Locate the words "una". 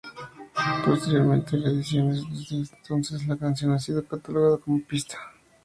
4.77-4.85